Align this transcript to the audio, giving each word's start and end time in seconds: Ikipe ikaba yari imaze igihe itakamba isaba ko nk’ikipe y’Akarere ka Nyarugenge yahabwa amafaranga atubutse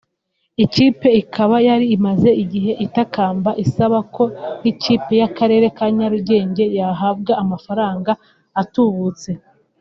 Ikipe 0.63 1.07
ikaba 1.21 1.55
yari 1.67 1.85
imaze 1.97 2.29
igihe 2.43 2.71
itakamba 2.85 3.51
isaba 3.63 3.97
ko 4.15 4.23
nk’ikipe 4.59 5.11
y’Akarere 5.21 5.67
ka 5.77 5.85
Nyarugenge 5.97 6.63
yahabwa 6.79 7.33
amafaranga 7.43 8.11
atubutse 8.63 9.31